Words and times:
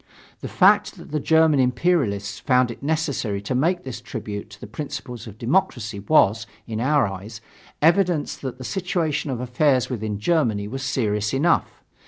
The 0.39 0.47
fact 0.47 0.97
that 0.97 1.11
the 1.11 1.19
German 1.19 1.59
imperialists 1.59 2.39
found 2.39 2.71
it 2.71 2.81
necessary 2.81 3.39
to 3.43 3.53
make 3.53 3.83
this 3.83 4.01
tribute 4.01 4.49
to 4.49 4.59
the 4.59 4.65
principles 4.65 5.27
of 5.27 5.37
democracy, 5.37 5.99
was, 5.99 6.47
in 6.65 6.81
our 6.81 7.05
eyes, 7.05 7.39
evidence 7.83 8.35
that 8.37 8.57
the 8.57 8.63
situation 8.63 9.29
of 9.29 9.39
affairs 9.39 9.91
within 9.91 10.17
Germany 10.17 10.67
was 10.67 10.81
serious 10.81 11.35
enough.... 11.35 11.83